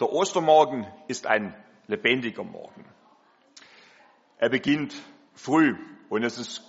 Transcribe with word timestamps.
Der 0.00 0.12
Ostermorgen 0.12 0.86
ist 1.08 1.26
ein 1.26 1.54
lebendiger 1.86 2.44
Morgen. 2.44 2.84
Er 4.38 4.48
beginnt 4.48 4.94
früh 5.34 5.76
und 6.08 6.24
es 6.24 6.38
ist 6.38 6.62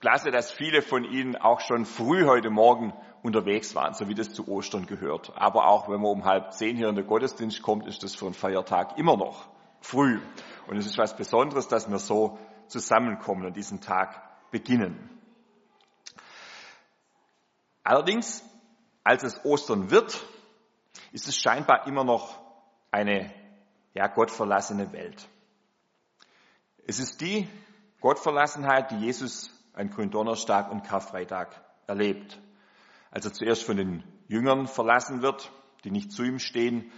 klasse, 0.00 0.30
dass 0.30 0.50
viele 0.50 0.82
von 0.82 1.04
Ihnen 1.04 1.36
auch 1.36 1.60
schon 1.60 1.84
früh 1.84 2.24
heute 2.26 2.50
Morgen 2.50 2.92
unterwegs 3.22 3.74
waren, 3.74 3.94
so 3.94 4.08
wie 4.08 4.14
das 4.14 4.32
zu 4.32 4.48
Ostern 4.48 4.86
gehört. 4.86 5.32
Aber 5.36 5.66
auch 5.66 5.88
wenn 5.88 6.00
man 6.00 6.10
um 6.10 6.24
halb 6.24 6.52
zehn 6.52 6.76
hier 6.76 6.88
in 6.88 6.96
den 6.96 7.06
Gottesdienst 7.06 7.62
kommt, 7.62 7.86
ist 7.86 8.02
das 8.02 8.14
für 8.14 8.26
einen 8.26 8.34
Feiertag 8.34 8.98
immer 8.98 9.16
noch 9.16 9.48
früh. 9.80 10.20
Und 10.66 10.76
es 10.76 10.86
ist 10.86 10.98
was 10.98 11.16
Besonderes, 11.16 11.68
dass 11.68 11.90
wir 11.90 11.98
so 11.98 12.38
zusammenkommen 12.66 13.46
und 13.46 13.56
diesen 13.56 13.80
Tag 13.80 14.50
beginnen. 14.50 15.08
Allerdings, 17.82 18.44
als 19.04 19.22
es 19.22 19.44
Ostern 19.44 19.90
wird, 19.90 20.22
ist 21.12 21.28
es 21.28 21.36
scheinbar 21.36 21.86
immer 21.86 22.04
noch 22.04 22.40
eine 22.90 23.32
ja, 23.94 24.06
gottverlassene 24.06 24.92
Welt. 24.92 25.28
Es 26.86 26.98
ist 26.98 27.20
die 27.20 27.48
Gottverlassenheit, 28.00 28.90
die 28.90 28.96
Jesus 28.96 29.50
an 29.72 29.90
Gründonnerstag 29.90 30.70
und 30.70 30.82
Karfreitag 30.82 31.48
erlebt. 31.86 32.40
Als 33.10 33.24
er 33.24 33.32
zuerst 33.32 33.64
von 33.64 33.76
den 33.76 34.04
Jüngern 34.28 34.66
verlassen 34.66 35.22
wird, 35.22 35.50
die 35.84 35.90
nicht 35.90 36.12
zu 36.12 36.22
ihm 36.22 36.38
stehen, 36.38 36.90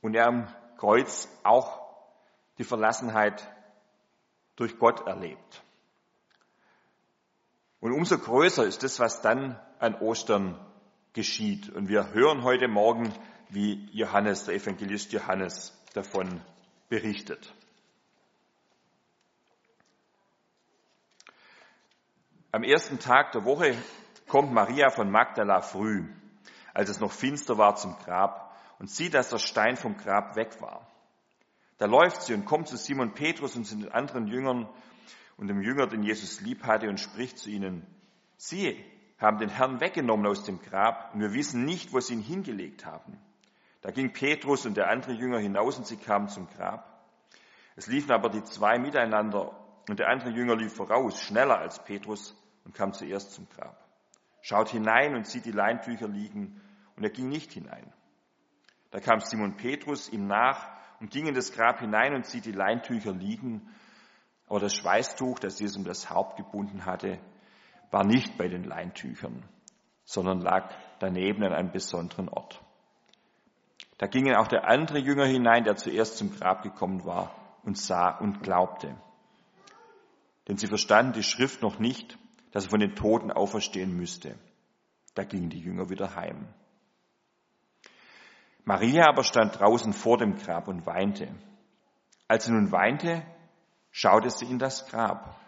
und 0.00 0.14
er 0.14 0.26
am 0.26 0.48
Kreuz 0.76 1.28
auch 1.42 1.80
die 2.58 2.64
Verlassenheit 2.64 3.48
durch 4.56 4.78
Gott 4.78 5.06
erlebt. 5.06 5.62
Und 7.80 7.92
umso 7.92 8.18
größer 8.18 8.64
ist 8.64 8.82
das, 8.82 8.98
was 9.00 9.22
dann 9.22 9.58
an 9.78 9.94
Ostern 9.96 10.58
geschieht. 11.12 11.70
Und 11.70 11.88
wir 11.88 12.12
hören 12.12 12.42
heute 12.42 12.68
Morgen, 12.68 13.12
wie 13.48 13.88
Johannes, 13.92 14.44
der 14.44 14.54
Evangelist 14.54 15.12
Johannes, 15.12 15.76
davon 15.94 16.40
berichtet. 16.88 17.54
Am 22.50 22.62
ersten 22.62 22.98
Tag 22.98 23.32
der 23.32 23.44
Woche 23.44 23.76
kommt 24.26 24.52
Maria 24.52 24.90
von 24.90 25.10
Magdala 25.10 25.60
früh, 25.60 26.06
als 26.72 26.88
es 26.88 27.00
noch 27.00 27.12
finster 27.12 27.58
war, 27.58 27.76
zum 27.76 27.96
Grab 27.98 28.56
und 28.78 28.90
sieht, 28.90 29.14
dass 29.14 29.30
der 29.30 29.38
Stein 29.38 29.76
vom 29.76 29.96
Grab 29.96 30.36
weg 30.36 30.60
war. 30.60 30.86
Da 31.78 31.86
läuft 31.86 32.22
sie 32.22 32.34
und 32.34 32.44
kommt 32.44 32.68
zu 32.68 32.76
Simon 32.76 33.14
Petrus 33.14 33.56
und 33.56 33.64
zu 33.64 33.76
den 33.76 33.90
anderen 33.90 34.26
Jüngern 34.26 34.68
und 35.36 35.48
dem 35.48 35.62
Jünger, 35.62 35.86
den 35.86 36.02
Jesus 36.02 36.40
lieb 36.40 36.64
hatte, 36.64 36.88
und 36.88 36.98
spricht 36.98 37.38
zu 37.38 37.50
ihnen, 37.50 37.86
siehe, 38.36 38.76
haben 39.18 39.38
den 39.38 39.48
Herrn 39.48 39.80
weggenommen 39.80 40.26
aus 40.26 40.44
dem 40.44 40.60
Grab 40.60 41.12
und 41.14 41.20
wir 41.20 41.34
wissen 41.34 41.64
nicht, 41.64 41.92
wo 41.92 42.00
sie 42.00 42.14
ihn 42.14 42.22
hingelegt 42.22 42.86
haben. 42.86 43.18
Da 43.82 43.90
ging 43.90 44.12
Petrus 44.12 44.66
und 44.66 44.76
der 44.76 44.90
andere 44.90 45.12
Jünger 45.12 45.38
hinaus 45.38 45.78
und 45.78 45.86
sie 45.86 45.96
kamen 45.96 46.28
zum 46.28 46.48
Grab. 46.48 47.02
Es 47.76 47.86
liefen 47.86 48.12
aber 48.12 48.28
die 48.28 48.42
zwei 48.44 48.78
miteinander 48.78 49.56
und 49.88 49.98
der 49.98 50.08
andere 50.08 50.30
Jünger 50.30 50.56
lief 50.56 50.74
voraus, 50.74 51.20
schneller 51.20 51.58
als 51.58 51.82
Petrus 51.84 52.36
und 52.64 52.74
kam 52.74 52.92
zuerst 52.92 53.32
zum 53.32 53.48
Grab. 53.48 53.84
Schaut 54.40 54.68
hinein 54.70 55.14
und 55.14 55.26
sieht 55.26 55.44
die 55.44 55.52
Leintücher 55.52 56.08
liegen 56.08 56.60
und 56.96 57.04
er 57.04 57.10
ging 57.10 57.28
nicht 57.28 57.52
hinein. 57.52 57.92
Da 58.90 59.00
kam 59.00 59.20
Simon 59.20 59.56
Petrus 59.56 60.08
ihm 60.08 60.26
nach 60.26 60.68
und 61.00 61.10
ging 61.10 61.26
in 61.26 61.34
das 61.34 61.52
Grab 61.52 61.80
hinein 61.80 62.14
und 62.14 62.26
sieht 62.26 62.46
die 62.46 62.52
Leintücher 62.52 63.12
liegen, 63.12 63.68
aber 64.46 64.60
das 64.60 64.74
Schweißtuch, 64.74 65.38
das 65.38 65.60
Jesus 65.60 65.76
um 65.76 65.84
das 65.84 66.08
Haupt 66.08 66.36
gebunden 66.36 66.86
hatte, 66.86 67.18
war 67.90 68.04
nicht 68.04 68.36
bei 68.36 68.48
den 68.48 68.64
Leintüchern, 68.64 69.42
sondern 70.04 70.40
lag 70.40 70.74
daneben 71.00 71.44
an 71.44 71.52
einem 71.52 71.72
besonderen 71.72 72.28
Ort. 72.28 72.62
Da 73.98 74.06
ging 74.06 74.32
auch 74.34 74.48
der 74.48 74.68
andere 74.68 74.98
Jünger 74.98 75.26
hinein, 75.26 75.64
der 75.64 75.76
zuerst 75.76 76.18
zum 76.18 76.30
Grab 76.30 76.62
gekommen 76.62 77.04
war 77.04 77.34
und 77.64 77.76
sah 77.76 78.16
und 78.18 78.42
glaubte. 78.42 78.96
Denn 80.46 80.56
sie 80.56 80.68
verstanden 80.68 81.12
die 81.12 81.22
Schrift 81.22 81.62
noch 81.62 81.78
nicht, 81.78 82.16
dass 82.52 82.64
er 82.64 82.70
von 82.70 82.80
den 82.80 82.94
Toten 82.94 83.32
auferstehen 83.32 83.94
müsste. 83.96 84.38
Da 85.14 85.24
gingen 85.24 85.50
die 85.50 85.60
Jünger 85.60 85.90
wieder 85.90 86.14
heim. 86.14 86.48
Maria 88.64 89.08
aber 89.08 89.24
stand 89.24 89.58
draußen 89.58 89.92
vor 89.92 90.18
dem 90.18 90.36
Grab 90.36 90.68
und 90.68 90.86
weinte. 90.86 91.34
Als 92.28 92.44
sie 92.44 92.52
nun 92.52 92.70
weinte, 92.70 93.24
schaute 93.90 94.30
sie 94.30 94.46
in 94.46 94.58
das 94.58 94.86
Grab 94.86 95.40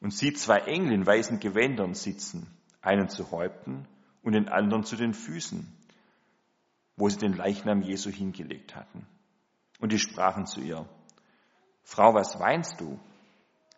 und 0.00 0.12
sieht 0.12 0.38
zwei 0.38 0.58
Engel 0.60 0.92
in 0.92 1.06
weißen 1.06 1.40
Gewändern 1.40 1.94
sitzen, 1.94 2.46
einen 2.80 3.08
zu 3.08 3.30
Häupten 3.30 3.86
und 4.22 4.32
den 4.32 4.48
anderen 4.48 4.84
zu 4.84 4.96
den 4.96 5.14
Füßen 5.14 5.66
wo 6.98 7.08
sie 7.08 7.18
den 7.18 7.32
Leichnam 7.32 7.80
Jesu 7.82 8.10
hingelegt 8.10 8.74
hatten. 8.74 9.06
Und 9.78 9.92
die 9.92 10.00
sprachen 10.00 10.46
zu 10.46 10.60
ihr, 10.60 10.88
Frau, 11.84 12.12
was 12.12 12.38
weinst 12.40 12.80
du? 12.80 12.98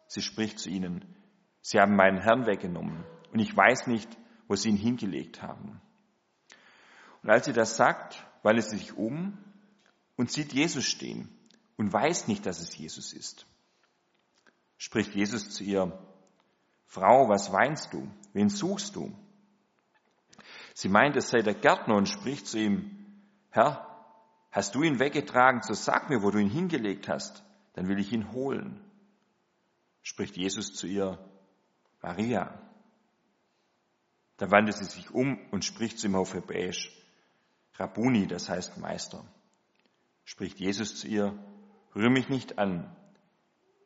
Sie 0.09 0.23
spricht 0.23 0.59
zu 0.59 0.71
ihnen, 0.71 1.05
Sie 1.63 1.79
haben 1.79 1.95
meinen 1.95 2.23
Herrn 2.23 2.47
weggenommen 2.47 3.05
und 3.33 3.39
ich 3.39 3.55
weiß 3.55 3.87
nicht, 3.87 4.09
wo 4.49 4.57
sie 4.57 4.71
ihn 4.71 4.77
hingelegt 4.77 5.43
haben. 5.43 5.79
Und 7.23 7.29
als 7.29 7.45
sie 7.45 7.53
das 7.53 7.77
sagt, 7.77 8.27
wandelt 8.43 8.67
sie 8.67 8.79
sich 8.79 8.97
um 8.97 9.37
und 10.17 10.33
sieht 10.33 10.55
Jesus 10.55 10.87
stehen 10.87 11.29
und 11.77 11.93
weiß 11.93 12.29
nicht, 12.29 12.47
dass 12.47 12.61
es 12.61 12.75
Jesus 12.79 13.13
ist. 13.13 13.47
Spricht 14.79 15.15
Jesus 15.15 15.51
zu 15.51 15.63
ihr, 15.63 15.93
Frau, 16.91 17.29
was 17.29 17.53
weinst 17.53 17.93
du? 17.93 18.11
Wen 18.33 18.49
suchst 18.49 18.97
du? 18.97 19.17
Sie 20.75 20.89
meint, 20.89 21.15
es 21.15 21.31
sei 21.31 21.41
der 21.41 21.55
Gärtner 21.55 21.95
und 21.95 22.09
spricht 22.09 22.49
zu 22.49 22.59
ihm, 22.59 23.07
Herr, 23.51 23.87
hast 24.51 24.75
du 24.75 24.83
ihn 24.83 24.99
weggetragen, 24.99 25.63
so 25.63 25.73
sag 25.73 26.11
mir, 26.11 26.25
wo 26.25 26.33
du 26.33 26.39
ihn 26.39 26.51
hingelegt 26.51 27.09
hast, 27.09 27.45
dann 27.75 27.87
will 27.87 28.01
ich 28.01 28.13
ihn 28.13 28.33
holen. 28.33 28.81
Spricht 30.03 30.37
Jesus 30.37 30.75
zu 30.75 30.89
ihr, 30.89 31.25
Maria. 32.03 32.61
Da 34.39 34.51
wandte 34.51 34.73
sie 34.73 34.87
sich 34.87 35.13
um 35.13 35.39
und 35.53 35.65
spricht 35.65 36.01
zu 36.01 36.09
ihm 36.09 36.17
auf 36.17 36.35
Hebräisch, 36.35 36.91
Rabuni, 37.75 38.27
das 38.27 38.49
heißt 38.49 38.79
Meister. 38.79 39.25
Spricht 40.25 40.59
Jesus 40.59 40.97
zu 40.97 41.07
ihr, 41.07 41.39
rühr 41.95 42.11
mich 42.11 42.29
nicht 42.29 42.59
an, 42.59 42.97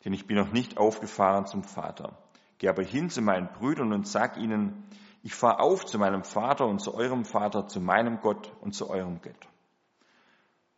denn 0.07 0.15
ich 0.15 0.27
bin 0.27 0.39
noch 0.39 0.53
nicht 0.53 0.79
aufgefahren 0.79 1.45
zum 1.45 1.65
Vater. 1.65 2.24
Geh 2.59 2.69
aber 2.69 2.83
hin 2.83 3.11
zu 3.11 3.23
meinen 3.23 3.49
Brüdern 3.49 3.93
und 3.93 4.07
sag 4.07 4.37
ihnen, 4.37 4.85
ich 5.23 5.35
fahre 5.35 5.61
auf 5.61 5.87
zu 5.87 5.99
meinem 5.99 6.23
Vater 6.23 6.67
und 6.67 6.81
zu 6.81 6.95
eurem 6.95 7.25
Vater, 7.25 7.67
zu 7.67 7.81
meinem 7.81 8.21
Gott 8.21 8.53
und 8.61 8.75
zu 8.75 8.91
eurem 8.91 9.21
Gott. 9.23 9.49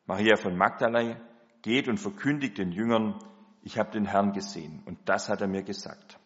Maria 0.06 0.36
von 0.36 0.56
Magdala 0.56 1.16
geht 1.62 1.88
und 1.88 1.98
verkündigt 1.98 2.58
den 2.58 2.70
Jüngern, 2.70 3.18
ich 3.62 3.78
habe 3.78 3.90
den 3.90 4.06
Herrn 4.06 4.32
gesehen 4.32 4.82
und 4.86 4.98
das 5.08 5.28
hat 5.28 5.40
er 5.40 5.48
mir 5.48 5.64
gesagt. 5.64 6.18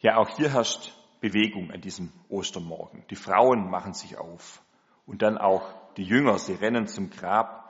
Ja, 0.00 0.16
auch 0.16 0.30
hier 0.30 0.50
herrscht 0.52 0.92
Bewegung 1.20 1.70
an 1.70 1.80
diesem 1.80 2.12
Ostermorgen. 2.28 3.04
Die 3.10 3.14
Frauen 3.14 3.70
machen 3.70 3.92
sich 3.94 4.18
auf 4.18 4.60
und 5.06 5.22
dann 5.22 5.38
auch 5.38 5.74
die 5.96 6.02
Jünger, 6.02 6.38
sie 6.38 6.54
rennen 6.54 6.88
zum 6.88 7.10
Grab. 7.10 7.61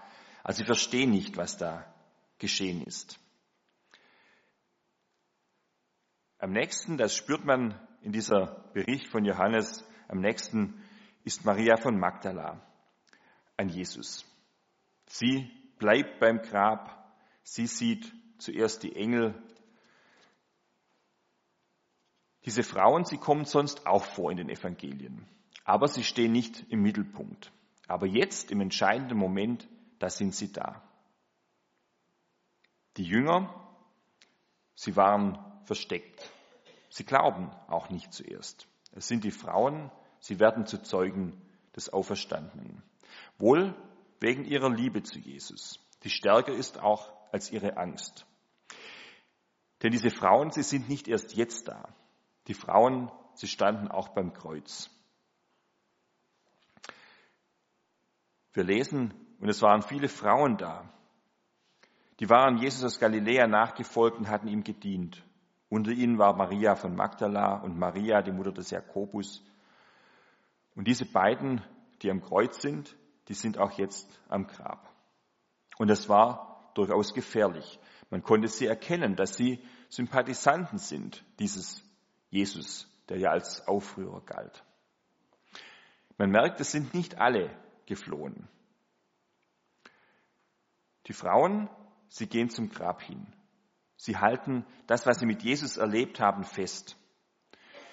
Also 0.42 0.58
sie 0.58 0.64
verstehen 0.64 1.10
nicht, 1.10 1.36
was 1.36 1.56
da 1.56 1.92
geschehen 2.38 2.82
ist. 2.82 3.18
Am 6.38 6.50
nächsten, 6.50 6.96
das 6.98 7.14
spürt 7.14 7.44
man 7.44 7.78
in 8.00 8.12
dieser 8.12 8.68
Bericht 8.72 9.06
von 9.06 9.24
Johannes, 9.24 9.84
am 10.08 10.20
nächsten 10.20 10.82
ist 11.24 11.44
Maria 11.44 11.76
von 11.76 11.98
Magdala 11.98 12.60
an 13.56 13.68
Jesus. 13.68 14.24
Sie 15.06 15.48
bleibt 15.78 16.18
beim 16.18 16.42
Grab. 16.42 17.16
Sie 17.44 17.66
sieht 17.66 18.12
zuerst 18.38 18.82
die 18.82 18.96
Engel. 18.96 19.40
Diese 22.44 22.64
Frauen, 22.64 23.04
sie 23.04 23.18
kommen 23.18 23.44
sonst 23.44 23.86
auch 23.86 24.04
vor 24.04 24.30
in 24.32 24.36
den 24.36 24.48
Evangelien. 24.48 25.26
Aber 25.64 25.86
sie 25.86 26.02
stehen 26.02 26.32
nicht 26.32 26.64
im 26.70 26.82
Mittelpunkt. 26.82 27.52
Aber 27.86 28.06
jetzt, 28.06 28.50
im 28.50 28.60
entscheidenden 28.60 29.16
Moment, 29.16 29.68
da 30.02 30.10
sind 30.10 30.34
sie 30.34 30.52
da. 30.52 30.82
Die 32.96 33.04
Jünger, 33.04 33.54
sie 34.74 34.96
waren 34.96 35.38
versteckt. 35.64 36.30
Sie 36.90 37.04
glauben 37.04 37.50
auch 37.68 37.88
nicht 37.88 38.12
zuerst. 38.12 38.66
Es 38.92 39.08
sind 39.08 39.24
die 39.24 39.30
Frauen, 39.30 39.90
Sie 40.22 40.38
werden 40.38 40.66
zu 40.66 40.80
Zeugen 40.80 41.36
des 41.74 41.92
Auferstandenen. 41.92 42.80
Wohl 43.38 43.74
wegen 44.20 44.44
ihrer 44.44 44.70
Liebe 44.70 45.02
zu 45.02 45.18
Jesus, 45.18 45.80
die 46.04 46.10
stärker 46.10 46.52
ist 46.52 46.78
auch 46.78 47.12
als 47.32 47.50
ihre 47.50 47.76
Angst. 47.76 48.24
Denn 49.82 49.90
diese 49.90 50.10
Frauen, 50.10 50.52
sie 50.52 50.62
sind 50.62 50.88
nicht 50.88 51.08
erst 51.08 51.34
jetzt 51.34 51.66
da. 51.66 51.92
Die 52.46 52.54
Frauen, 52.54 53.10
sie 53.34 53.48
standen 53.48 53.88
auch 53.88 54.10
beim 54.10 54.32
Kreuz. 54.32 54.90
Wir 58.52 58.62
lesen, 58.62 59.12
und 59.42 59.48
es 59.48 59.60
waren 59.60 59.82
viele 59.82 60.06
Frauen 60.06 60.56
da. 60.56 60.88
Die 62.20 62.30
waren 62.30 62.58
Jesus 62.58 62.84
aus 62.84 63.00
Galiläa 63.00 63.48
nachgefolgt 63.48 64.16
und 64.16 64.28
hatten 64.28 64.46
ihm 64.46 64.62
gedient. 64.62 65.20
Unter 65.68 65.90
ihnen 65.90 66.16
war 66.16 66.36
Maria 66.36 66.76
von 66.76 66.94
Magdala 66.94 67.56
und 67.56 67.76
Maria, 67.76 68.22
die 68.22 68.30
Mutter 68.30 68.52
des 68.52 68.70
Jakobus, 68.70 69.44
Und 70.76 70.86
diese 70.86 71.06
beiden, 71.06 71.60
die 72.02 72.10
am 72.12 72.20
Kreuz 72.20 72.62
sind, 72.62 72.96
die 73.26 73.34
sind 73.34 73.58
auch 73.58 73.72
jetzt 73.78 74.08
am 74.28 74.46
Grab. 74.46 74.88
Und 75.76 75.88
das 75.88 76.08
war 76.08 76.70
durchaus 76.74 77.12
gefährlich. 77.12 77.80
Man 78.10 78.22
konnte 78.22 78.46
sie 78.46 78.66
erkennen, 78.66 79.16
dass 79.16 79.36
sie 79.36 79.58
Sympathisanten 79.88 80.78
sind, 80.78 81.24
dieses 81.40 81.82
Jesus, 82.30 82.86
der 83.08 83.18
ja 83.18 83.30
als 83.30 83.66
Aufrührer 83.66 84.20
galt. 84.20 84.62
Man 86.16 86.30
merkt, 86.30 86.60
es 86.60 86.70
sind 86.70 86.94
nicht 86.94 87.18
alle 87.18 87.50
geflohen. 87.86 88.48
Die 91.12 91.18
Frauen, 91.18 91.68
sie 92.08 92.26
gehen 92.26 92.48
zum 92.48 92.70
Grab 92.70 93.02
hin. 93.02 93.26
Sie 93.98 94.16
halten 94.16 94.64
das, 94.86 95.04
was 95.04 95.18
sie 95.18 95.26
mit 95.26 95.42
Jesus 95.42 95.76
erlebt 95.76 96.20
haben, 96.20 96.42
fest. 96.42 96.96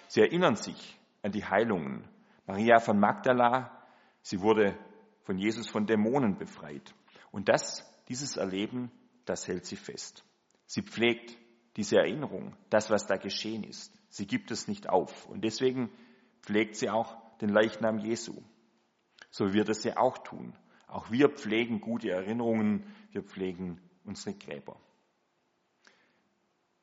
Sie 0.08 0.22
erinnern 0.22 0.56
sich 0.56 0.98
an 1.22 1.34
die 1.34 1.44
Heilungen. 1.44 2.08
Maria 2.46 2.80
von 2.80 2.98
Magdala, 2.98 3.78
sie 4.22 4.40
wurde 4.40 4.80
von 5.24 5.38
Jesus 5.38 5.68
von 5.68 5.86
Dämonen 5.86 6.38
befreit. 6.38 6.96
Und 7.32 7.50
das, 7.50 7.86
dieses 8.08 8.38
Erleben, 8.38 8.90
das 9.26 9.50
hält 9.50 9.66
sie 9.66 9.76
fest. 9.76 10.24
Sie 10.66 10.82
pflegt 10.82 11.38
diese 11.76 11.98
Erinnerung, 11.98 12.56
das, 12.70 12.90
was 12.90 13.06
da 13.06 13.18
geschehen 13.18 13.66
ist. 13.66 13.94
Sie 14.08 14.28
gibt 14.28 14.50
es 14.52 14.70
nicht 14.70 14.88
auf. 14.88 15.28
Und 15.28 15.44
deswegen 15.44 15.92
pflegt 16.42 16.78
sie 16.78 16.90
auch 16.90 17.18
den 17.40 17.50
Leichnam 17.50 18.00
Jesu. 18.00 18.42
So 19.30 19.50
wie 19.50 19.56
wir 19.56 19.66
das 19.66 19.84
ja 19.84 19.98
auch 19.98 20.20
tun. 20.20 20.56
Auch 20.90 21.12
wir 21.12 21.30
pflegen 21.30 21.82
gute 21.82 22.10
Erinnerungen, 22.10 22.84
wir 23.12 23.24
pflegen 23.24 23.80
unsere 24.04 24.36
Gräber. 24.36 24.76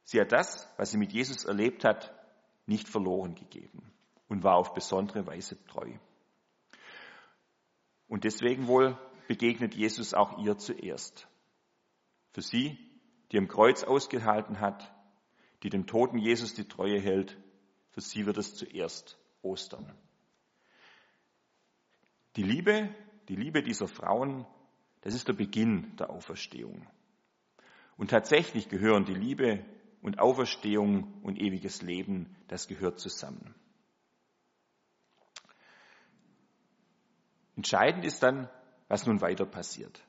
Sie 0.05 0.21
hat 0.21 0.31
das, 0.31 0.69
was 0.77 0.93
sie 0.93 0.99
mit 0.99 1.13
Jesus 1.13 1.45
erlebt 1.45 1.85
hat, 1.85 2.15
nicht 2.67 2.89
verloren 2.89 3.35
gegeben 3.35 3.93
und 4.29 4.45
war 4.45 4.57
auf 4.57 4.75
besondere 4.75 5.27
Weise 5.27 5.63
treu. 5.67 5.93
Und 8.07 8.23
deswegen 8.23 8.69
wohl 8.69 8.97
begegnet 9.27 9.75
Jesus 9.75 10.15
auch 10.15 10.39
ihr 10.39 10.57
zuerst. 10.57 11.27
Für 12.31 12.43
sie, 12.43 12.79
die 13.33 13.39
am 13.39 13.49
Kreuz 13.49 13.83
ausgehalten 13.83 14.61
hat, 14.61 14.93
die 15.65 15.71
dem 15.71 15.89
toten 15.89 16.19
Jesus 16.19 16.55
die 16.55 16.69
Treue 16.69 17.01
hält, 17.01 17.37
für 17.91 18.01
sie 18.01 18.27
wird 18.27 18.37
es 18.37 18.55
zuerst 18.55 19.19
Ostern. 19.43 19.93
Die 22.37 22.45
Liebe, 22.45 22.95
die 23.29 23.37
Liebe 23.37 23.63
dieser 23.63 23.89
Frauen, 23.89 24.47
das 25.03 25.15
ist 25.15 25.29
der 25.29 25.35
Beginn 25.35 25.97
der 25.97 26.11
Auferstehung. 26.11 26.87
Und 27.97 28.11
tatsächlich 28.11 28.69
gehören 28.69 29.05
die 29.05 29.15
Liebe 29.15 29.65
und 30.03 30.19
Auferstehung 30.19 31.21
und 31.23 31.41
ewiges 31.41 31.83
Leben, 31.83 32.37
das 32.49 32.69
gehört 32.69 33.01
zusammen. 33.01 33.55
Entscheidend 37.57 38.05
ist 38.05 38.23
dann, 38.23 38.51
was 38.89 39.07
nun 39.07 39.21
weiter 39.21 39.47
passiert. 39.47 40.03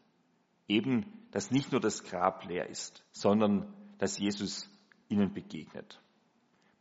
Eben, 0.68 1.28
dass 1.32 1.50
nicht 1.50 1.72
nur 1.72 1.80
das 1.80 2.04
Grab 2.04 2.44
leer 2.46 2.68
ist, 2.68 3.04
sondern 3.12 3.74
dass 3.98 4.20
Jesus 4.20 4.70
ihnen 5.08 5.34
begegnet. 5.34 6.02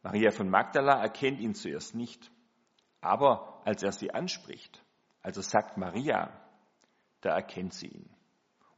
Maria 0.03 0.31
von 0.33 0.50
Magdala 0.50 1.00
erkennt 1.00 1.41
ihn 1.41 1.55
zuerst 1.55 1.94
nicht, 1.94 2.31
aber 3.00 3.62
als 3.65 3.83
er 3.83 3.93
sie 3.93 4.12
anspricht, 4.12 4.85
als 5.26 5.37
er 5.37 5.43
sagt 5.43 5.76
Maria, 5.76 6.31
da 7.20 7.31
erkennt 7.34 7.75
sie 7.75 7.88
ihn. 7.88 8.08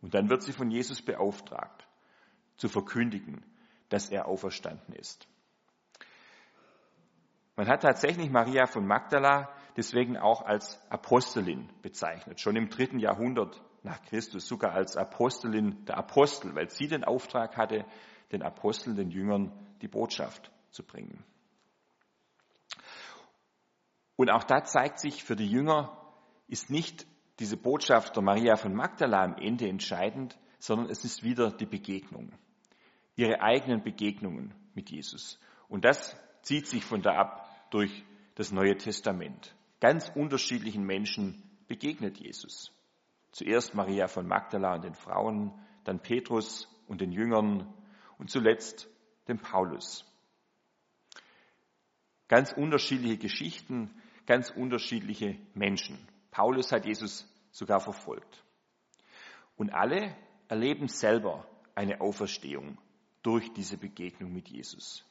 Und 0.01 0.15
dann 0.15 0.31
wird 0.31 0.43
sie 0.43 0.55
von 0.55 0.71
Jesus 0.71 1.03
beauftragt, 1.03 1.87
zu 2.57 2.71
verkündigen, 2.71 3.45
dass 3.91 4.09
er 4.09 4.27
auferstanden 4.27 4.95
ist. 4.95 5.29
Man 7.55 7.69
hat 7.69 7.83
tatsächlich 7.83 8.31
Maria 8.31 8.65
von 8.65 8.87
Magdala 8.87 9.53
deswegen 9.77 10.17
auch 10.17 10.41
als 10.41 10.81
Apostelin 10.91 11.69
bezeichnet, 11.83 12.41
schon 12.41 12.57
im 12.57 12.71
dritten 12.71 12.99
Jahrhundert 12.99 13.63
nach 13.83 14.01
Christus, 14.05 14.49
sogar 14.49 14.73
als 14.73 14.97
Apostelin 14.97 15.85
der 15.85 15.99
Apostel, 15.99 16.55
weil 16.55 16.71
sie 16.71 16.89
den 16.89 17.05
Auftrag 17.05 17.59
hatte, 17.59 17.85
den 18.33 18.43
Aposteln, 18.43 18.97
den 18.97 19.11
Jüngern 19.11 19.53
die 19.83 19.89
Botschaft 19.89 20.51
zu 20.71 20.83
bringen. 20.83 21.23
Und 24.17 24.31
auch 24.31 24.45
da 24.45 24.65
zeigt 24.65 24.99
sich 24.99 25.23
für 25.23 25.37
die 25.37 25.47
Jünger, 25.47 25.98
ist 26.49 26.71
nicht 26.71 27.07
diese 27.39 27.57
Botschaft 27.57 28.17
der 28.17 28.23
Maria 28.23 28.57
von 28.57 28.75
Magdala 28.75 29.23
am 29.23 29.37
Ende 29.37 29.69
entscheidend, 29.69 30.37
sondern 30.59 30.91
es 30.91 31.05
ist 31.05 31.23
wieder 31.23 31.53
die 31.53 31.67
Begegnung. 31.67 32.33
Ihre 33.15 33.41
eigenen 33.41 33.83
Begegnungen 33.83 34.55
mit 34.75 34.91
Jesus. 34.91 35.39
Und 35.69 35.85
das 35.85 36.17
zieht 36.43 36.67
sich 36.67 36.85
von 36.85 37.03
da 37.03 37.15
ab 37.15 37.71
durch 37.71 38.05
das 38.35 38.51
Neue 38.51 38.77
Testament. 38.77 39.55
Ganz 39.81 40.11
unterschiedlichen 40.15 40.85
Menschen 40.85 41.43
begegnet 41.69 42.19
Jesus. 42.19 42.73
Zuerst 43.31 43.75
Maria 43.75 44.09
von 44.09 44.27
Magdala 44.27 44.75
und 44.75 44.85
den 44.85 44.95
Frauen, 44.95 45.53
dann 45.85 46.01
Petrus 46.01 46.69
und 46.89 47.01
den 47.01 47.13
Jüngern 47.13 47.73
und 48.19 48.31
zuletzt 48.31 48.89
dem 49.29 49.39
Paulus. 49.39 50.05
Ganz 52.27 52.53
unterschiedliche 52.53 53.19
Geschichten, 53.19 53.91
ganz 54.27 54.51
unterschiedliche 54.51 55.39
Menschen. 55.55 55.99
Paulus 56.39 56.71
hat 56.71 56.87
Jesus 56.87 57.27
sogar 57.51 57.81
verfolgt. 57.81 58.45
Und 59.57 59.71
alle 59.71 60.15
erleben 60.47 60.87
selber 60.87 61.45
eine 61.75 62.01
Auferstehung 62.01 62.79
durch 63.25 63.53
diese 63.55 63.77
Begegnung 63.77 64.33
mit 64.33 64.49
Jesus. 64.49 65.05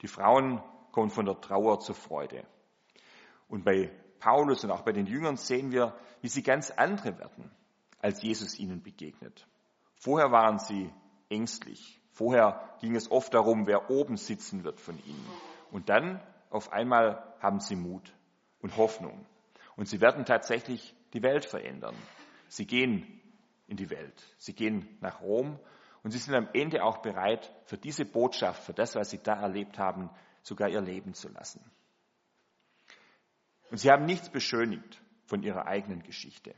Die 0.00 0.06
Frauen 0.06 0.62
kommen 0.90 1.10
von 1.10 1.26
der 1.26 1.38
Trauer 1.42 1.80
zur 1.80 1.94
Freude. 1.94 2.46
Und 3.48 3.66
bei 3.66 3.90
Paulus 4.18 4.64
und 4.64 4.70
auch 4.70 4.80
bei 4.80 4.92
den 4.92 5.04
Jüngern 5.04 5.36
sehen 5.36 5.72
wir, 5.72 5.94
wie 6.22 6.28
sie 6.28 6.42
ganz 6.42 6.70
andere 6.70 7.18
werden, 7.18 7.50
als 7.98 8.22
Jesus 8.22 8.58
ihnen 8.58 8.82
begegnet. 8.82 9.46
Vorher 9.96 10.32
waren 10.32 10.58
sie 10.58 10.90
ängstlich. 11.28 12.00
Vorher 12.12 12.78
ging 12.80 12.96
es 12.96 13.10
oft 13.10 13.34
darum, 13.34 13.66
wer 13.66 13.90
oben 13.90 14.16
sitzen 14.16 14.64
wird 14.64 14.80
von 14.80 14.98
ihnen. 15.04 15.26
Und 15.70 15.90
dann 15.90 16.22
auf 16.48 16.72
einmal 16.72 17.36
haben 17.40 17.60
sie 17.60 17.76
Mut 17.76 18.14
und 18.62 18.78
Hoffnung. 18.78 19.26
Und 19.76 19.88
sie 19.88 20.00
werden 20.00 20.24
tatsächlich 20.24 20.94
die 21.12 21.22
Welt 21.22 21.44
verändern. 21.44 21.94
Sie 22.48 22.66
gehen 22.66 23.20
in 23.66 23.76
die 23.76 23.90
Welt. 23.90 24.22
Sie 24.38 24.52
gehen 24.52 24.98
nach 25.00 25.20
Rom 25.20 25.58
und 26.02 26.10
sie 26.10 26.18
sind 26.18 26.34
am 26.34 26.48
Ende 26.52 26.84
auch 26.84 26.98
bereit, 26.98 27.52
für 27.64 27.78
diese 27.78 28.04
Botschaft, 28.04 28.64
für 28.64 28.74
das, 28.74 28.94
was 28.94 29.10
sie 29.10 29.22
da 29.22 29.40
erlebt 29.40 29.78
haben, 29.78 30.10
sogar 30.42 30.68
ihr 30.68 30.80
Leben 30.80 31.14
zu 31.14 31.28
lassen. 31.28 31.64
Und 33.70 33.78
sie 33.78 33.90
haben 33.90 34.04
nichts 34.04 34.28
beschönigt 34.28 35.00
von 35.24 35.42
ihrer 35.42 35.66
eigenen 35.66 36.02
Geschichte. 36.02 36.54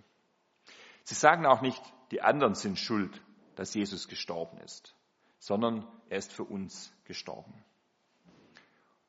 Sie 1.04 1.14
sagen 1.14 1.46
auch 1.46 1.60
nicht, 1.60 1.82
die 2.10 2.22
anderen 2.22 2.54
sind 2.54 2.78
schuld, 2.78 3.22
dass 3.54 3.74
Jesus 3.74 4.08
gestorben 4.08 4.58
ist, 4.58 4.96
sondern 5.38 5.86
er 6.08 6.18
ist 6.18 6.32
für 6.32 6.44
uns 6.44 6.92
gestorben. 7.04 7.54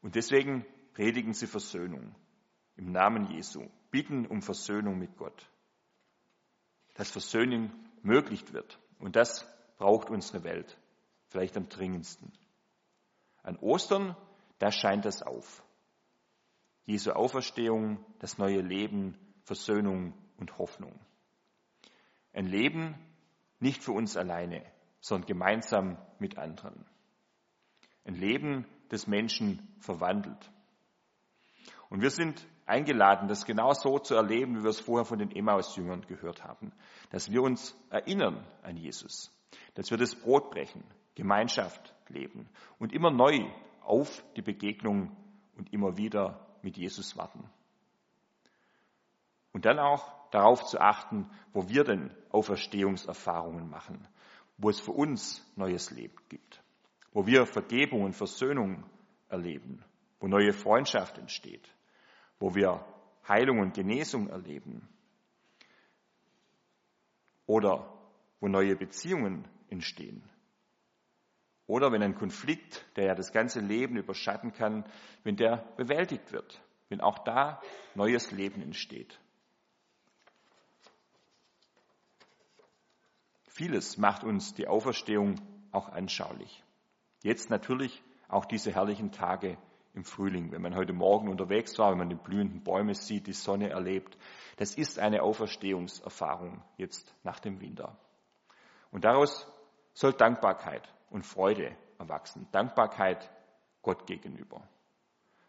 Und 0.01 0.15
deswegen 0.15 0.65
predigen 0.93 1.33
sie 1.33 1.47
Versöhnung 1.47 2.13
im 2.75 2.91
Namen 2.91 3.25
Jesu 3.31 3.67
bitten 3.95 4.25
um 4.25 4.41
Versöhnung 4.41 4.99
mit 4.99 5.15
Gott. 5.15 5.49
Dass 6.95 7.11
Versöhnung 7.11 7.71
möglich 8.01 8.51
wird. 8.51 8.77
Und 8.99 9.15
das 9.15 9.47
braucht 9.77 10.09
unsere 10.09 10.43
Welt. 10.43 10.77
Vielleicht 11.27 11.55
am 11.55 11.69
dringendsten. 11.69 12.33
An 13.41 13.57
Ostern, 13.59 14.17
da 14.59 14.73
scheint 14.73 15.05
das 15.05 15.21
auf. 15.21 15.63
Jesu 16.83 17.11
Auferstehung, 17.11 18.03
das 18.19 18.37
neue 18.37 18.59
Leben, 18.59 19.17
Versöhnung 19.43 20.13
und 20.35 20.57
Hoffnung. 20.57 20.99
Ein 22.33 22.47
Leben 22.47 22.95
nicht 23.61 23.81
für 23.81 23.93
uns 23.93 24.17
alleine, 24.17 24.69
sondern 24.99 25.25
gemeinsam 25.25 25.97
mit 26.19 26.37
anderen. 26.37 26.85
Ein 28.03 28.15
Leben, 28.15 28.65
das 28.89 29.07
Menschen 29.07 29.73
verwandelt. 29.79 30.51
Und 31.87 32.01
wir 32.01 32.09
sind 32.09 32.45
eingeladen, 32.65 33.27
das 33.27 33.45
genau 33.45 33.73
so 33.73 33.99
zu 33.99 34.15
erleben, 34.15 34.57
wie 34.57 34.63
wir 34.63 34.69
es 34.69 34.79
vorher 34.79 35.05
von 35.05 35.19
den 35.19 35.31
Emmaus-Jüngern 35.31 36.05
gehört 36.07 36.43
haben. 36.43 36.71
Dass 37.11 37.31
wir 37.31 37.41
uns 37.41 37.75
erinnern 37.89 38.45
an 38.63 38.77
Jesus. 38.77 39.31
Dass 39.75 39.91
wir 39.91 39.97
das 39.97 40.15
Brot 40.15 40.51
brechen, 40.51 40.83
Gemeinschaft 41.15 41.93
leben 42.09 42.49
und 42.79 42.93
immer 42.93 43.11
neu 43.11 43.45
auf 43.81 44.23
die 44.35 44.41
Begegnung 44.41 45.15
und 45.57 45.71
immer 45.73 45.97
wieder 45.97 46.45
mit 46.61 46.77
Jesus 46.77 47.15
warten. 47.15 47.49
Und 49.53 49.65
dann 49.65 49.79
auch 49.79 50.29
darauf 50.31 50.65
zu 50.65 50.79
achten, 50.79 51.29
wo 51.53 51.69
wir 51.69 51.83
denn 51.83 52.11
Auferstehungserfahrungen 52.29 53.69
machen, 53.69 54.05
wo 54.57 54.69
es 54.69 54.79
für 54.79 54.91
uns 54.91 55.45
neues 55.55 55.91
Leben 55.91 56.17
gibt, 56.27 56.61
wo 57.13 57.25
wir 57.25 57.45
Vergebung 57.45 58.03
und 58.03 58.13
Versöhnung 58.13 58.83
erleben, 59.29 59.83
wo 60.19 60.27
neue 60.27 60.51
Freundschaft 60.51 61.17
entsteht, 61.17 61.74
wo 62.45 62.53
wir 62.53 62.85
Heilung 63.27 63.57
und 63.57 63.73
Genesung 63.73 64.29
erleben 64.29 64.87
oder 67.47 67.91
wo 68.39 68.47
neue 68.47 68.75
Beziehungen 68.75 69.47
entstehen. 69.69 70.21
Oder 71.65 71.91
wenn 71.91 72.03
ein 72.03 72.13
Konflikt, 72.13 72.85
der 72.97 73.05
ja 73.05 73.15
das 73.15 73.31
ganze 73.31 73.61
Leben 73.61 73.97
überschatten 73.97 74.53
kann, 74.53 74.85
wenn 75.23 75.37
der 75.37 75.57
bewältigt 75.75 76.31
wird 76.33 76.61
wenn 76.89 77.01
auch 77.01 77.17
da 77.17 77.59
neues 77.95 78.29
Leben 78.29 78.61
entsteht. 78.61 79.19
Vieles 83.47 83.97
macht 83.97 84.23
uns 84.23 84.53
die 84.53 84.67
Auferstehung 84.67 85.41
auch 85.71 85.89
anschaulich. 85.89 86.63
Jetzt 87.23 87.49
natürlich 87.49 88.03
auch 88.27 88.45
diese 88.45 88.71
herrlichen 88.71 89.11
Tage 89.11 89.57
im 89.95 90.03
Frühling, 90.03 90.51
wenn 90.51 90.61
man 90.61 90.75
heute 90.75 90.93
Morgen 90.93 91.29
unterwegs 91.29 91.77
war, 91.79 91.91
wenn 91.91 91.97
man 91.97 92.09
die 92.09 92.15
blühenden 92.15 92.63
Bäume 92.63 92.93
sieht, 92.93 93.27
die 93.27 93.33
Sonne 93.33 93.69
erlebt. 93.69 94.17
Das 94.57 94.75
ist 94.75 94.99
eine 94.99 95.23
Auferstehungserfahrung 95.23 96.61
jetzt 96.77 97.13
nach 97.23 97.39
dem 97.39 97.61
Winter. 97.61 97.97
Und 98.91 99.05
daraus 99.05 99.47
soll 99.93 100.13
Dankbarkeit 100.13 100.93
und 101.09 101.25
Freude 101.25 101.75
erwachsen. 101.97 102.47
Dankbarkeit 102.51 103.29
Gott 103.81 104.05
gegenüber. 104.05 104.67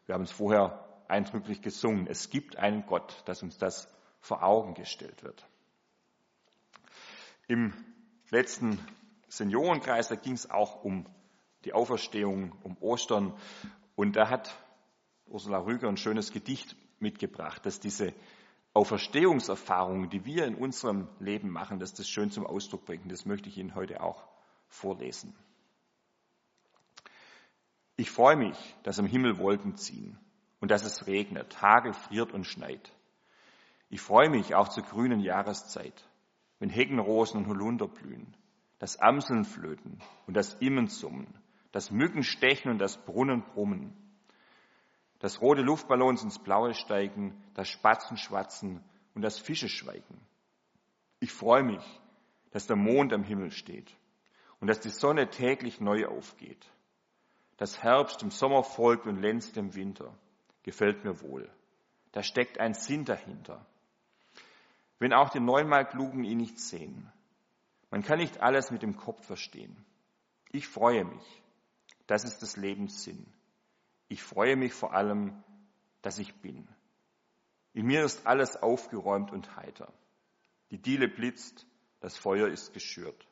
Wir 0.07 0.15
haben 0.15 0.23
es 0.23 0.33
vorher 0.33 0.87
eindrücklich 1.09 1.63
gesungen. 1.63 2.07
Es 2.07 2.31
gibt 2.31 2.57
einen 2.57 2.87
Gott, 2.87 3.23
dass 3.27 3.43
uns 3.43 3.59
das 3.59 3.93
vor 4.21 4.43
Augen 4.43 4.75
gestellt 4.75 5.23
wird. 5.23 5.47
Im 7.49 7.73
letzten 8.31 8.79
Seniorenkreis, 9.29 10.09
da 10.09 10.17
ging 10.17 10.35
es 10.35 10.51
auch 10.51 10.85
um 10.85 11.07
die 11.65 11.73
Auferstehung, 11.73 12.53
um 12.63 12.77
Ostern. 12.79 13.35
Und 13.97 14.15
da 14.15 14.29
hat 14.29 14.57
Ursula 15.27 15.59
Rüger 15.59 15.89
ein 15.89 15.97
schönes 15.97 16.31
Gedicht 16.31 16.77
mitgebracht, 17.01 17.67
dass 17.67 17.81
diese 17.81 18.15
Auferstehungserfahrungen, 18.75 20.11
die 20.11 20.25
wir 20.25 20.45
in 20.45 20.55
unserem 20.55 21.09
Leben 21.19 21.49
machen, 21.49 21.81
dass 21.81 21.95
das 21.95 22.09
schön 22.09 22.31
zum 22.31 22.47
Ausdruck 22.47 22.85
bringt. 22.85 23.11
Das 23.11 23.25
möchte 23.25 23.49
ich 23.49 23.57
Ihnen 23.57 23.75
heute 23.75 24.03
auch 24.03 24.29
vorlesen. 24.69 25.35
Ich 27.97 28.11
freue 28.11 28.37
mich, 28.37 28.77
dass 28.83 28.99
am 28.99 29.07
Himmel 29.07 29.39
Wolken 29.39 29.77
ziehen 29.77 30.19
und 30.61 30.71
dass 30.71 30.85
es 30.85 31.07
regnet, 31.07 31.63
Hagel 31.63 31.95
friert 31.95 32.33
und 32.33 32.45
schneit. 32.45 32.93
Ich 33.89 34.03
freue 34.03 34.29
mich 34.29 34.55
auch 34.55 34.69
zur 34.69 34.83
grünen 34.83 35.21
Jahreszeit, 35.21 36.05
wenn 36.59 36.69
Heckenrosen 36.69 37.41
und 37.41 37.49
Holunder 37.49 37.89
blühen, 37.89 38.37
das 38.79 38.99
Amseln 38.99 39.45
flöten 39.45 40.03
und 40.27 40.35
das 40.35 40.53
Immen 40.55 40.89
summen, 40.89 41.39
das 41.77 41.91
Mücken 41.91 42.23
stechen 42.23 42.71
und 42.71 42.79
das 42.79 42.97
Brunnen 42.97 43.43
brummen, 43.43 43.93
dass 45.19 45.43
rote 45.43 45.61
Luftballons 45.61 46.23
ins 46.23 46.39
Blaue 46.39 46.73
steigen, 46.73 47.39
das 47.53 47.69
Spatzen 47.69 48.17
schwatzen 48.17 48.83
und 49.15 49.21
das 49.21 49.39
Fische 49.39 49.69
schweigen. 49.69 50.21
Ich 51.21 51.33
freue 51.33 51.65
mich, 51.65 51.85
dass 52.51 52.67
der 52.67 52.77
Mond 52.77 53.13
am 53.13 53.25
Himmel 53.25 53.51
steht 53.51 53.95
und 54.59 54.69
dass 54.69 54.81
die 54.81 54.89
Sonne 54.89 55.29
täglich 55.29 55.79
neu 55.79 56.07
aufgeht 56.07 56.67
dass 57.57 57.83
Herbst 57.83 58.23
dem 58.23 58.31
Sommer 58.31 58.63
folgt 58.63 59.07
und 59.07 59.21
Lenz 59.21 59.53
dem 59.53 59.75
Winter, 59.75 60.13
gefällt 60.63 61.05
mir 61.05 61.21
wohl. 61.21 61.51
Da 62.13 62.23
steckt 62.23 62.59
ein 62.59 62.75
Sinn 62.75 63.05
dahinter. 63.05 63.65
Wenn 64.99 65.13
auch 65.13 65.31
die 65.31 65.41
neunmal 65.41 65.87
Klugen 65.87 66.25
ihn 66.25 66.39
nicht 66.39 66.59
sehen. 66.59 67.11
Man 67.91 68.03
kann 68.03 68.19
nicht 68.19 68.41
alles 68.41 68.71
mit 68.71 68.83
dem 68.83 68.97
Kopf 68.97 69.25
verstehen. 69.27 69.85
Ich 70.53 70.69
freue 70.69 71.05
mich. 71.05 71.43
Das 72.07 72.25
ist 72.25 72.41
des 72.41 72.57
Lebens 72.57 73.05
Sinn. 73.05 73.27
Ich 74.09 74.23
freue 74.23 74.57
mich 74.57 74.73
vor 74.73 74.95
allem, 74.95 75.43
dass 76.03 76.19
ich 76.19 76.35
bin. 76.37 76.69
In 77.73 77.87
mir 77.87 78.05
ist 78.05 78.27
alles 78.27 78.57
aufgeräumt 78.57 79.33
und 79.33 79.57
heiter. 79.57 79.93
Die 80.71 80.79
Diele 80.79 81.09
blitzt, 81.09 81.67
das 82.01 82.17
Feuer 82.17 82.49
ist 82.49 82.73
geschürt. 82.73 83.27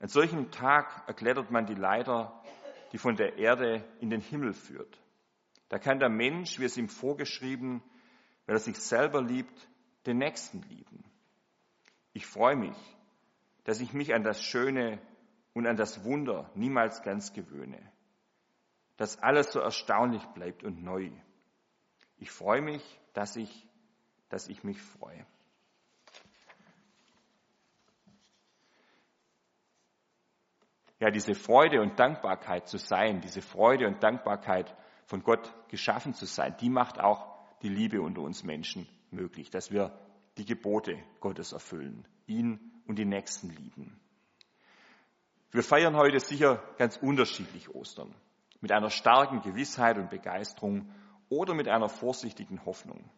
An 0.00 0.08
solchem 0.08 0.50
Tag 0.50 1.04
erklettert 1.06 1.50
man 1.50 1.66
die 1.66 1.74
Leiter 1.74 2.42
die 2.94 2.98
von 2.98 3.16
der 3.16 3.38
Erde 3.38 3.84
in 3.98 4.08
den 4.08 4.20
Himmel 4.20 4.52
führt. 4.52 5.02
Da 5.68 5.80
kann 5.80 5.98
der 5.98 6.08
Mensch, 6.08 6.60
wie 6.60 6.64
es 6.64 6.76
ihm 6.76 6.88
vorgeschrieben, 6.88 7.82
weil 8.46 8.54
er 8.54 8.60
sich 8.60 8.76
selber 8.76 9.20
liebt, 9.20 9.68
den 10.06 10.18
Nächsten 10.18 10.62
lieben. 10.68 11.02
Ich 12.12 12.24
freue 12.24 12.54
mich, 12.54 12.76
dass 13.64 13.80
ich 13.80 13.94
mich 13.94 14.14
an 14.14 14.22
das 14.22 14.40
Schöne 14.40 15.00
und 15.54 15.66
an 15.66 15.76
das 15.76 16.04
Wunder 16.04 16.50
niemals 16.54 17.02
ganz 17.02 17.32
gewöhne, 17.32 17.80
dass 18.96 19.18
alles 19.22 19.52
so 19.52 19.60
erstaunlich 19.60 20.24
bleibt 20.34 20.62
und 20.62 20.82
neu. 20.82 21.10
Ich 22.18 22.30
freue 22.30 22.60
mich, 22.60 23.00
dass 23.14 23.36
ich, 23.36 23.66
dass 24.28 24.48
ich 24.48 24.62
mich 24.62 24.80
freue. 24.80 25.26
ja, 31.04 31.10
diese 31.10 31.34
Freude 31.34 31.82
und 31.82 31.98
Dankbarkeit 31.98 32.66
zu 32.66 32.78
sein, 32.78 33.20
diese 33.20 33.42
Freude 33.42 33.86
und 33.86 34.02
Dankbarkeit 34.02 34.74
von 35.04 35.22
Gott 35.22 35.52
geschaffen 35.68 36.14
zu 36.14 36.24
sein, 36.24 36.56
die 36.60 36.70
macht 36.70 36.98
auch 36.98 37.28
die 37.60 37.68
Liebe 37.68 38.00
unter 38.00 38.22
uns 38.22 38.42
Menschen 38.42 38.88
möglich, 39.10 39.50
dass 39.50 39.70
wir 39.70 39.92
die 40.38 40.46
Gebote 40.46 40.96
Gottes 41.20 41.52
erfüllen, 41.52 42.08
ihn 42.26 42.72
und 42.86 42.98
die 42.98 43.04
Nächsten 43.04 43.50
lieben. 43.50 44.00
Wir 45.54 45.62
feiern 45.62 45.94
heute 45.94 46.18
sicher 46.18 46.60
ganz 46.78 46.96
unterschiedlich 46.96 47.72
Ostern, 47.72 48.12
mit 48.60 48.72
einer 48.72 48.90
starken 48.90 49.40
Gewissheit 49.40 49.98
und 49.98 50.10
Begeisterung 50.10 50.92
oder 51.28 51.54
mit 51.54 51.68
einer 51.68 51.88
vorsichtigen 51.88 52.66
Hoffnung. 52.66 53.08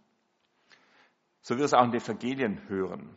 So 1.41 1.57
wir 1.57 1.65
es 1.65 1.73
auch 1.73 1.83
in 1.83 1.93
den 1.93 2.03
Evangelien 2.03 2.69
hören, 2.69 3.17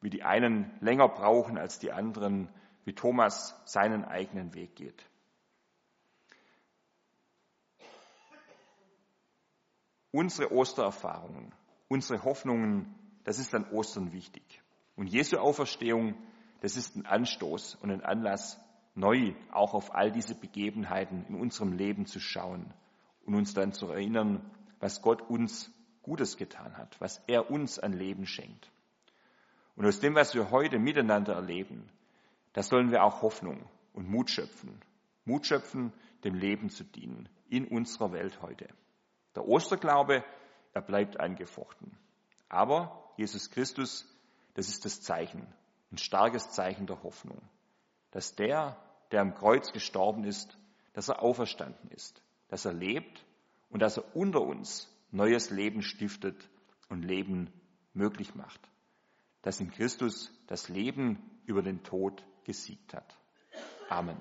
wie 0.00 0.10
die 0.10 0.22
einen 0.22 0.78
länger 0.80 1.08
brauchen 1.08 1.58
als 1.58 1.80
die 1.80 1.90
anderen, 1.90 2.48
wie 2.84 2.94
Thomas 2.94 3.60
seinen 3.64 4.04
eigenen 4.04 4.54
Weg 4.54 4.76
geht. 4.76 5.08
Unsere 10.12 10.52
Ostererfahrungen, 10.52 11.52
unsere 11.88 12.22
Hoffnungen, 12.22 12.94
das 13.24 13.40
ist 13.40 13.56
an 13.56 13.68
Ostern 13.72 14.12
wichtig. 14.12 14.62
Und 14.94 15.08
Jesu 15.08 15.38
Auferstehung, 15.38 16.14
das 16.62 16.76
ist 16.76 16.94
ein 16.94 17.06
Anstoß 17.06 17.74
und 17.74 17.90
ein 17.90 18.04
Anlass, 18.04 18.58
neu 18.94 19.34
auch 19.50 19.74
auf 19.74 19.96
all 19.96 20.12
diese 20.12 20.36
Begebenheiten 20.36 21.24
in 21.28 21.34
unserem 21.34 21.72
Leben 21.72 22.06
zu 22.06 22.20
schauen 22.20 22.72
und 23.26 23.34
uns 23.34 23.52
dann 23.52 23.72
zu 23.72 23.88
erinnern, 23.88 24.48
was 24.78 25.02
Gott 25.02 25.22
uns 25.22 25.72
Gutes 26.02 26.36
getan 26.36 26.76
hat, 26.76 27.00
was 27.00 27.20
er 27.26 27.50
uns 27.50 27.80
an 27.80 27.92
Leben 27.92 28.26
schenkt. 28.26 28.70
Und 29.74 29.86
aus 29.86 29.98
dem, 29.98 30.14
was 30.14 30.36
wir 30.36 30.52
heute 30.52 30.78
miteinander 30.78 31.34
erleben, 31.34 31.90
da 32.52 32.62
sollen 32.62 32.92
wir 32.92 33.02
auch 33.02 33.22
Hoffnung 33.22 33.68
und 33.92 34.08
Mut 34.08 34.30
schöpfen. 34.30 34.80
Mut 35.24 35.46
schöpfen, 35.46 35.92
dem 36.22 36.36
Leben 36.36 36.70
zu 36.70 36.84
dienen 36.84 37.28
in 37.48 37.66
unserer 37.66 38.12
Welt 38.12 38.40
heute. 38.40 38.68
Der 39.34 39.48
Osterglaube, 39.48 40.24
er 40.74 40.82
bleibt 40.82 41.18
angefochten. 41.18 41.98
Aber 42.48 43.12
Jesus 43.16 43.50
Christus, 43.50 44.06
das 44.54 44.68
ist 44.68 44.84
das 44.84 45.00
Zeichen, 45.02 45.44
ein 45.92 45.98
starkes 45.98 46.50
Zeichen 46.50 46.86
der 46.86 47.02
Hoffnung, 47.02 47.40
dass 48.10 48.34
der, 48.34 48.76
der 49.10 49.20
am 49.20 49.34
Kreuz 49.34 49.72
gestorben 49.72 50.24
ist, 50.24 50.56
dass 50.94 51.08
er 51.08 51.22
auferstanden 51.22 51.90
ist, 51.90 52.22
dass 52.48 52.64
er 52.64 52.72
lebt 52.72 53.24
und 53.70 53.80
dass 53.80 53.98
er 53.98 54.16
unter 54.16 54.40
uns 54.40 54.88
neues 55.10 55.50
Leben 55.50 55.82
stiftet 55.82 56.48
und 56.88 57.02
Leben 57.02 57.52
möglich 57.92 58.34
macht. 58.34 58.60
Dass 59.42 59.60
in 59.60 59.70
Christus 59.70 60.32
das 60.46 60.68
Leben 60.68 61.18
über 61.46 61.62
den 61.62 61.82
Tod 61.82 62.24
gesiegt 62.44 62.94
hat. 62.94 63.18
Amen. 63.88 64.16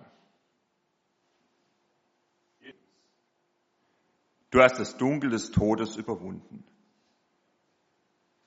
Du 4.49 4.59
hast 4.59 4.79
das 4.79 4.97
Dunkel 4.97 5.29
des 5.29 5.51
Todes 5.51 5.95
überwunden. 5.95 6.65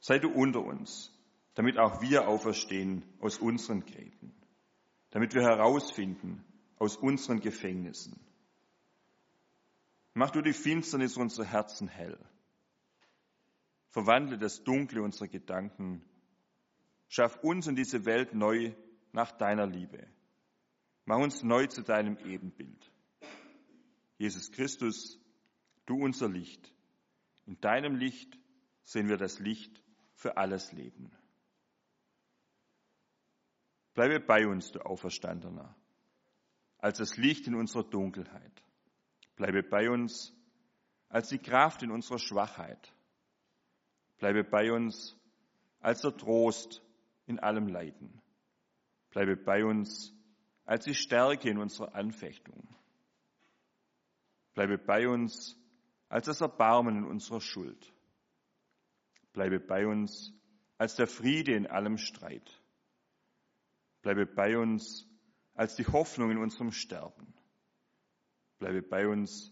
Sei 0.00 0.18
du 0.18 0.28
unter 0.28 0.60
uns, 0.60 1.13
damit 1.54 1.78
auch 1.78 2.02
wir 2.02 2.28
auferstehen 2.28 3.04
aus 3.20 3.38
unseren 3.38 3.84
Gräben, 3.84 4.34
damit 5.10 5.34
wir 5.34 5.42
herausfinden 5.42 6.44
aus 6.78 6.96
unseren 6.96 7.40
Gefängnissen. 7.40 8.18
Mach 10.12 10.30
du 10.30 10.42
die 10.42 10.52
Finsternis 10.52 11.16
unserer 11.16 11.46
Herzen 11.46 11.88
hell. 11.88 12.18
Verwandle 13.90 14.38
das 14.38 14.62
Dunkle 14.64 15.02
unserer 15.02 15.28
Gedanken. 15.28 16.04
Schaff 17.08 17.38
uns 17.42 17.68
und 17.68 17.76
diese 17.76 18.04
Welt 18.04 18.34
neu 18.34 18.74
nach 19.12 19.32
deiner 19.32 19.66
Liebe. 19.66 20.06
Mach 21.04 21.18
uns 21.18 21.42
neu 21.42 21.66
zu 21.66 21.82
deinem 21.82 22.16
Ebenbild. 22.18 22.90
Jesus 24.18 24.50
Christus, 24.52 25.20
du 25.86 25.96
unser 25.96 26.28
Licht. 26.28 26.72
In 27.46 27.60
deinem 27.60 27.96
Licht 27.96 28.38
sehen 28.84 29.08
wir 29.08 29.16
das 29.16 29.38
Licht 29.38 29.82
für 30.14 30.36
alles 30.36 30.72
Leben. 30.72 31.10
Bleibe 33.94 34.18
bei 34.18 34.46
uns, 34.46 34.72
du 34.72 34.80
Auferstandener, 34.80 35.74
als 36.78 36.98
das 36.98 37.16
Licht 37.16 37.46
in 37.46 37.54
unserer 37.54 37.84
Dunkelheit. 37.84 38.62
Bleibe 39.36 39.62
bei 39.62 39.88
uns 39.88 40.34
als 41.08 41.28
die 41.28 41.38
Kraft 41.38 41.82
in 41.82 41.92
unserer 41.92 42.18
Schwachheit. 42.18 42.92
Bleibe 44.18 44.42
bei 44.42 44.72
uns 44.72 45.16
als 45.80 46.00
der 46.00 46.16
Trost 46.16 46.82
in 47.26 47.38
allem 47.38 47.68
Leiden. 47.68 48.20
Bleibe 49.10 49.36
bei 49.36 49.64
uns 49.64 50.12
als 50.64 50.84
die 50.84 50.94
Stärke 50.94 51.48
in 51.48 51.58
unserer 51.58 51.94
Anfechtung. 51.94 52.68
Bleibe 54.54 54.76
bei 54.76 55.08
uns 55.08 55.56
als 56.08 56.26
das 56.26 56.40
Erbarmen 56.40 56.96
in 56.96 57.04
unserer 57.04 57.40
Schuld. 57.40 57.92
Bleibe 59.32 59.60
bei 59.60 59.86
uns 59.86 60.32
als 60.78 60.96
der 60.96 61.06
Friede 61.06 61.54
in 61.54 61.66
allem 61.66 61.98
Streit. 61.98 62.60
Bleibe 64.04 64.26
bei 64.26 64.58
uns 64.58 65.08
als 65.54 65.76
die 65.76 65.86
Hoffnung 65.86 66.30
in 66.30 66.36
unserem 66.36 66.72
Sterben. 66.72 67.32
Bleibe 68.58 68.82
bei 68.82 69.08
uns 69.08 69.50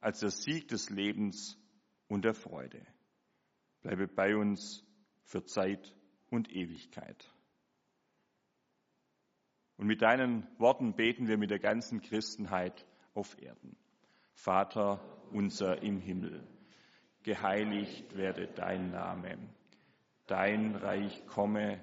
als 0.00 0.20
der 0.20 0.30
Sieg 0.30 0.68
des 0.68 0.90
Lebens 0.90 1.58
und 2.06 2.26
der 2.26 2.34
Freude. 2.34 2.86
Bleibe 3.80 4.06
bei 4.06 4.36
uns 4.36 4.84
für 5.22 5.42
Zeit 5.42 5.96
und 6.28 6.52
Ewigkeit. 6.52 7.32
Und 9.78 9.86
mit 9.86 10.02
deinen 10.02 10.46
Worten 10.58 10.94
beten 10.94 11.26
wir 11.26 11.38
mit 11.38 11.48
der 11.48 11.58
ganzen 11.58 12.02
Christenheit 12.02 12.86
auf 13.14 13.40
Erden. 13.40 13.74
Vater 14.34 15.00
unser 15.32 15.82
im 15.82 15.98
Himmel, 15.98 16.46
geheiligt 17.22 18.14
werde 18.18 18.48
dein 18.48 18.90
Name, 18.90 19.38
dein 20.26 20.74
Reich 20.74 21.26
komme, 21.26 21.82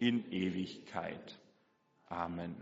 in 0.00 0.32
Ewigkeit. 0.32 1.38
Amen. 2.08 2.56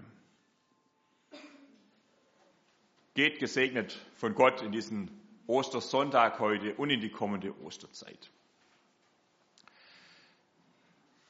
Geht 3.14 3.38
gesegnet 3.38 3.98
von 4.14 4.34
Gott 4.34 4.60
in 4.60 4.72
diesen 4.72 5.10
Ostersonntag 5.46 6.38
heute 6.40 6.74
und 6.74 6.90
in 6.90 7.00
die 7.00 7.10
kommende 7.10 7.58
Osterzeit. 7.62 8.30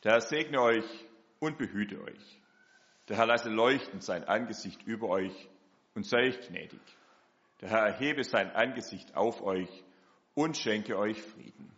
Der 0.02 0.12
Herr 0.12 0.20
segne 0.20 0.60
euch 0.60 0.84
und 1.38 1.58
behüte 1.58 2.02
euch. 2.02 2.40
Der 3.08 3.16
Herr 3.16 3.26
lasse 3.26 3.50
leuchten 3.50 4.00
sein 4.00 4.24
Angesicht 4.24 4.82
über 4.84 5.08
euch 5.08 5.48
und 5.94 6.06
sei 6.06 6.28
euch 6.28 6.48
gnädig. 6.48 6.80
Der 7.60 7.70
Herr 7.70 7.86
erhebe 7.86 8.24
sein 8.24 8.50
Angesicht 8.54 9.14
auf 9.14 9.42
euch 9.42 9.84
und 10.34 10.56
schenke 10.56 10.96
euch 10.96 11.20
Frieden. 11.20 11.66